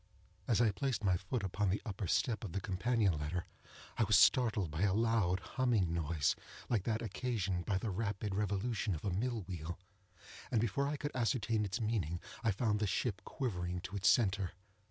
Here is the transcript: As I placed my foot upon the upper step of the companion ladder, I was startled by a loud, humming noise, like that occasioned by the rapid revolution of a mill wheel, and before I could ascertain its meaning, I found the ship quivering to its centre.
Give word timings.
As 0.47 0.61
I 0.61 0.71
placed 0.71 1.03
my 1.03 1.15
foot 1.15 1.43
upon 1.43 1.69
the 1.69 1.79
upper 1.85 2.07
step 2.07 2.43
of 2.43 2.53
the 2.53 2.59
companion 2.59 3.13
ladder, 3.19 3.45
I 3.99 4.03
was 4.03 4.17
startled 4.17 4.71
by 4.71 4.81
a 4.81 4.95
loud, 4.95 5.41
humming 5.41 5.93
noise, 5.93 6.35
like 6.69 6.85
that 6.85 7.03
occasioned 7.03 7.67
by 7.67 7.77
the 7.77 7.91
rapid 7.91 8.33
revolution 8.33 8.95
of 8.95 9.05
a 9.05 9.11
mill 9.11 9.41
wheel, 9.43 9.77
and 10.49 10.59
before 10.59 10.87
I 10.87 10.97
could 10.97 11.11
ascertain 11.13 11.63
its 11.65 11.79
meaning, 11.79 12.19
I 12.43 12.49
found 12.49 12.79
the 12.79 12.87
ship 12.87 13.21
quivering 13.25 13.81
to 13.81 13.95
its 13.95 14.09
centre. 14.09 14.53